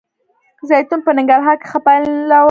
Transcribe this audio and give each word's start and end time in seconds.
زیتون 0.69 0.99
په 1.05 1.11
ننګرهار 1.17 1.55
کې 1.61 1.67
ښه 1.71 1.79
پایله 1.85 2.05
ورکړې 2.07 2.29
ده 2.31 2.39